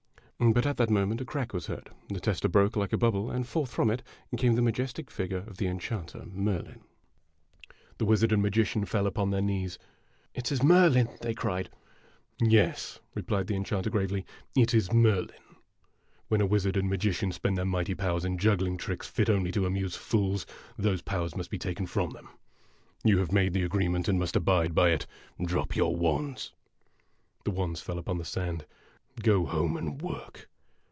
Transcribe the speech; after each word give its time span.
But 0.43 0.65
at 0.65 0.77
that 0.77 0.89
moment, 0.89 1.21
"a 1.21 1.25
crack 1.25 1.53
was 1.53 1.67
heard. 1.67 1.91
The 2.09 2.19
tester 2.19 2.47
broke 2.47 2.75
like 2.75 2.93
a 2.93 2.97
bubble, 2.97 3.29
and 3.29 3.45
forth 3.47 3.69
from 3.69 3.91
it 3.91 4.01
came 4.35 4.55
the 4.55 4.63
majestic 4.63 5.11
figure 5.11 5.43
of 5.45 5.57
the 5.57 5.67
enchanter 5.67 6.25
Merlin. 6.25 6.79
THE 6.79 6.79
MAGICIAN 6.79 6.79
AND 6.79 6.81
THE 6.87 7.69
WIZARD 7.69 7.69
GO 7.69 7.75
HOME. 7.75 7.93
The 7.99 8.05
wizard 8.05 8.31
and 8.31 8.41
magician 8.41 8.85
fell 8.85 9.05
upon 9.05 9.29
their 9.29 9.41
knees." 9.41 9.77
It 10.33 10.51
is 10.51 10.63
Merlin!" 10.63 11.09
they 11.21 11.35
cried." 11.35 11.69
Yes," 12.41 12.99
replied 13.13 13.45
the 13.45 13.55
enchanter, 13.55 13.91
gravely," 13.91 14.25
it 14.57 14.73
is 14.73 14.91
Merlin. 14.91 15.29
When 16.27 16.41
a 16.41 16.47
wizard 16.47 16.75
and 16.75 16.89
magician 16.89 17.31
spend 17.31 17.55
their 17.55 17.63
mighty 17.63 17.93
powers 17.93 18.25
in 18.25 18.39
juggling 18.39 18.77
tricks 18.77 19.07
fit 19.07 19.29
only 19.29 19.51
to 19.51 19.67
amuse 19.67 19.95
fools, 19.95 20.47
those 20.75 21.03
powers 21.03 21.35
must 21.35 21.51
be 21.51 21.59
taken 21.59 21.85
from 21.85 22.09
them. 22.13 22.25
A 22.25 22.29
DUEL 22.29 22.29
IN 22.29 22.33
A 22.33 22.41
DESERT 22.47 22.99
51 22.99 23.11
You 23.11 23.19
have 23.19 23.31
made 23.31 23.53
the 23.53 23.63
agreement, 23.65 24.07
and 24.07 24.17
must 24.17 24.35
abide 24.35 24.73
by 24.73 24.89
it. 24.89 25.05
Drop 25.39 25.75
your 25.75 25.95
wands!' 25.95 26.51
The 27.45 27.51
wands 27.51 27.79
fell 27.81 27.99
upon 27.99 28.17
the 28.17 28.25
sand." 28.25 28.65
Go 29.23 29.45
home, 29.45 29.75
and 29.75 30.01
work 30.01 30.47